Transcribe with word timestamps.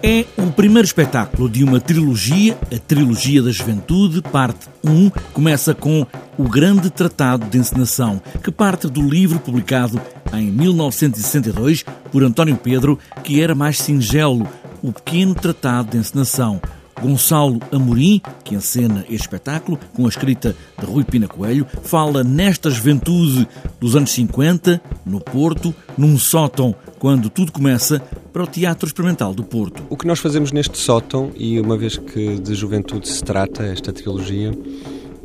É 0.00 0.24
o 0.36 0.52
primeiro 0.52 0.86
espetáculo 0.86 1.50
de 1.50 1.64
uma 1.64 1.80
trilogia, 1.80 2.56
a 2.72 2.78
Trilogia 2.78 3.42
da 3.42 3.50
Juventude, 3.50 4.22
parte 4.22 4.68
1, 4.84 5.10
começa 5.32 5.74
com 5.74 6.06
O 6.38 6.44
Grande 6.44 6.88
Tratado 6.88 7.46
de 7.46 7.58
Encenação, 7.58 8.22
que 8.40 8.52
parte 8.52 8.86
do 8.86 9.02
livro 9.02 9.40
publicado 9.40 10.00
em 10.32 10.52
1962 10.52 11.84
por 12.12 12.22
António 12.22 12.56
Pedro, 12.56 12.96
que 13.24 13.42
era 13.42 13.56
mais 13.56 13.78
singelo, 13.78 14.46
O 14.80 14.92
Pequeno 14.92 15.34
Tratado 15.34 15.90
de 15.90 15.96
Encenação. 15.96 16.62
Gonçalo 17.00 17.60
Amorim, 17.72 18.20
que 18.44 18.54
encena 18.54 19.04
este 19.08 19.22
espetáculo, 19.22 19.78
com 19.94 20.06
a 20.06 20.08
escrita 20.08 20.54
de 20.78 20.86
Rui 20.86 21.04
Pina 21.04 21.28
Coelho, 21.28 21.66
fala 21.82 22.24
nesta 22.24 22.70
juventude 22.70 23.46
dos 23.80 23.96
anos 23.96 24.10
50, 24.10 24.80
no 25.04 25.20
Porto, 25.20 25.74
num 25.96 26.18
sótão, 26.18 26.74
quando 26.98 27.30
tudo 27.30 27.52
começa, 27.52 28.00
para 28.32 28.42
o 28.42 28.46
Teatro 28.46 28.86
Experimental 28.86 29.34
do 29.34 29.44
Porto. 29.44 29.82
O 29.88 29.96
que 29.96 30.06
nós 30.06 30.18
fazemos 30.18 30.52
neste 30.52 30.78
sótão, 30.78 31.30
e 31.36 31.60
uma 31.60 31.76
vez 31.76 31.96
que 31.96 32.38
de 32.38 32.54
juventude 32.54 33.08
se 33.08 33.22
trata 33.22 33.64
esta 33.64 33.92
trilogia, 33.92 34.52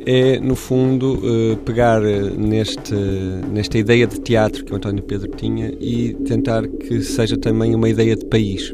é, 0.06 0.38
no 0.38 0.54
fundo, 0.54 1.20
eh, 1.24 1.56
pegar 1.64 2.04
eh, 2.04 2.30
neste, 2.36 2.94
nesta 2.94 3.78
ideia 3.78 4.06
de 4.06 4.20
teatro 4.20 4.62
que 4.62 4.72
o 4.72 4.76
António 4.76 5.02
Pedro 5.02 5.30
tinha 5.30 5.74
e 5.80 6.12
tentar 6.26 6.68
que 6.68 7.00
seja 7.00 7.38
também 7.38 7.74
uma 7.74 7.88
ideia 7.88 8.14
de 8.14 8.26
país. 8.26 8.70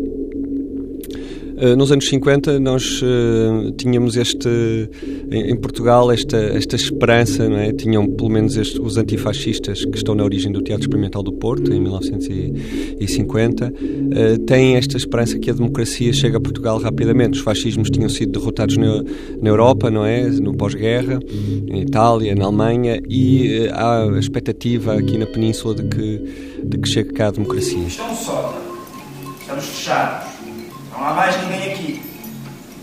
Eh, 1.60 1.76
nos 1.76 1.92
anos 1.92 2.08
50 2.08 2.58
nós 2.58 3.02
uh, 3.02 3.70
tínhamos 3.72 4.16
este 4.16 4.48
em, 5.30 5.54
Portugal 5.56 6.10
esta 6.10 6.38
esta 6.38 6.74
esperança, 6.74 7.46
não 7.50 7.58
é? 7.58 7.70
Tinham 7.70 8.06
pelo 8.06 8.30
menos 8.30 8.56
este, 8.56 8.80
os 8.80 8.96
antifascistas 8.96 9.84
que 9.84 9.98
estão 9.98 10.14
na 10.14 10.24
origem 10.24 10.50
do 10.50 10.62
Teatro 10.62 10.84
Experimental 10.84 11.22
do 11.22 11.34
Porto 11.34 11.70
em 11.70 11.78
1950 11.78 13.66
uh, 13.66 14.38
têm 14.46 14.76
esta 14.76 14.96
esperança 14.96 15.38
que 15.38 15.50
a 15.50 15.52
democracia 15.52 16.14
chega 16.14 16.38
a 16.38 16.40
Portugal 16.40 16.78
rapidamente. 16.78 17.36
Os 17.36 17.44
fascismos 17.44 17.90
tinham 17.90 18.08
sido 18.08 18.38
derrotados 18.38 18.78
na, 18.78 19.02
na 19.42 19.50
Europa, 19.50 19.90
não 19.90 20.06
é? 20.06 20.30
No 20.30 20.56
pós-guerra, 20.56 21.20
em 21.68 21.82
Itália, 21.82 22.34
na 22.34 22.46
Alemanha 22.46 23.02
e 23.06 23.68
há 23.70 24.04
a 24.04 24.18
expectativa 24.18 24.94
aqui 24.94 25.18
na 25.18 25.26
Península 25.26 25.74
de 25.74 25.82
que 25.82 26.50
de 26.64 26.78
que 26.78 26.88
chegue 26.88 27.12
cá 27.12 27.28
a 27.28 27.30
democracia. 27.30 27.86
Estão 27.86 28.14
só, 28.14 28.58
estamos 29.42 29.64
fechados 29.64 30.29
não 31.00 31.06
há 31.06 31.14
mais 31.14 31.42
ninguém 31.42 31.72
aqui. 31.72 32.02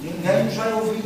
Ninguém 0.02 0.46
nos 0.46 0.56
vai 0.56 0.74
ouvir. 0.74 1.04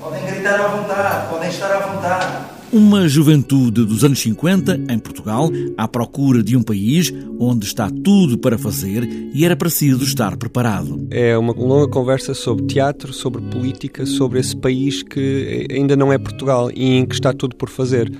Podem 0.00 0.24
gritar 0.24 0.60
à 0.60 0.68
vontade, 0.68 1.28
podem 1.28 1.48
estar 1.48 1.72
à 1.72 1.80
vontade. 1.80 2.52
Uma 2.72 3.06
juventude 3.06 3.84
dos 3.84 4.02
anos 4.02 4.20
50, 4.20 4.80
em 4.88 4.98
Portugal, 4.98 5.50
à 5.76 5.86
procura 5.86 6.42
de 6.42 6.56
um 6.56 6.62
país 6.62 7.12
onde 7.38 7.66
está 7.66 7.90
tudo 7.90 8.38
para 8.38 8.56
fazer 8.56 9.04
e 9.34 9.44
era 9.44 9.54
preciso 9.54 10.04
estar 10.04 10.36
preparado. 10.36 11.06
É 11.10 11.36
uma 11.36 11.52
longa 11.52 11.88
conversa 11.88 12.32
sobre 12.32 12.64
teatro, 12.66 13.12
sobre 13.12 13.42
política, 13.42 14.06
sobre 14.06 14.40
esse 14.40 14.56
país 14.56 15.02
que 15.02 15.66
ainda 15.70 15.96
não 15.96 16.12
é 16.12 16.18
Portugal 16.18 16.70
e 16.70 16.96
em 16.96 17.04
que 17.04 17.14
está 17.14 17.32
tudo 17.32 17.56
por 17.56 17.68
fazer. 17.68 18.10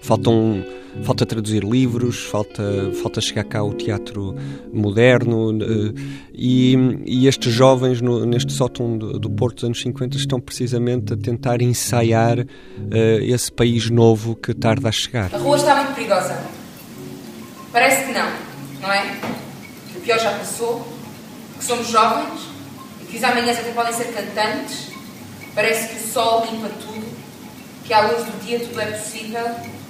Faltam, 0.00 0.64
falta 1.02 1.24
traduzir 1.24 1.64
livros, 1.64 2.24
falta, 2.24 2.62
falta 3.02 3.20
chegar 3.20 3.44
cá 3.44 3.62
o 3.62 3.72
teatro 3.74 4.34
moderno 4.72 5.52
eh, 5.62 5.92
e, 6.34 6.76
e 7.06 7.26
estes 7.26 7.52
jovens 7.52 8.00
no, 8.00 8.24
neste 8.24 8.52
sótão 8.52 8.96
do, 8.96 9.18
do, 9.18 9.30
Porto 9.30 9.56
dos 9.56 9.64
anos 9.64 9.80
50 9.80 10.16
estão 10.16 10.40
precisamente 10.40 11.12
a 11.12 11.16
tentar 11.16 11.62
ensaiar 11.62 12.40
uh, 12.40 12.46
esse 13.22 13.52
país 13.52 13.90
novo 13.90 14.34
que 14.34 14.54
tarda 14.54 14.88
a 14.88 14.92
chegar. 14.92 15.34
A 15.34 15.38
rua 15.38 15.56
está 15.56 15.76
muito 15.76 15.94
perigosa. 15.94 16.42
Parece 17.72 18.06
que 18.06 18.12
não, 18.12 18.30
não 18.80 18.92
é? 18.92 19.18
O 19.94 20.00
pior 20.00 20.18
já 20.18 20.32
passou, 20.32 20.86
que 21.58 21.64
somos 21.64 21.88
jovens 21.88 22.40
e 23.02 23.06
que 23.06 23.16
os 23.16 23.24
amanhãs 23.24 23.58
até 23.58 23.70
podem 23.72 23.92
ser 23.92 24.12
cantantes. 24.12 24.88
Parece 25.54 25.88
que 25.88 26.04
o 26.04 26.12
sol 26.12 26.46
limpa 26.50 26.68
tudo, 26.80 27.06
que 27.84 27.92
à 27.92 28.08
luz 28.10 28.24
do 28.24 28.44
dia 28.44 28.60
tudo 28.60 28.80
é 28.80 28.86
possível 28.86 29.44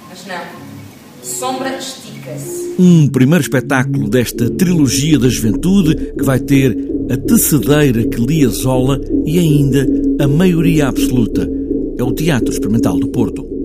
mas 0.09 0.25
não. 0.25 0.78
Sombra 1.21 1.77
estica-se. 1.77 2.75
Um 2.79 3.07
primeiro 3.09 3.41
espetáculo 3.41 4.09
desta 4.09 4.49
trilogia 4.49 5.19
da 5.19 5.27
juventude 5.27 6.13
que 6.17 6.23
vai 6.23 6.39
ter 6.39 6.77
a 7.09 7.17
tecedeira 7.17 8.07
que 8.07 8.21
lia 8.21 8.47
Zola 8.49 8.99
e 9.25 9.37
ainda 9.37 9.85
a 10.19 10.27
maioria 10.27 10.87
absoluta. 10.87 11.49
É 11.97 12.03
o 12.03 12.13
Teatro 12.13 12.51
Experimental 12.51 12.97
do 12.97 13.09
Porto. 13.09 13.58